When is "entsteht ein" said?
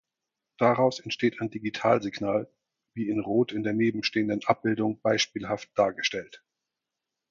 0.99-1.51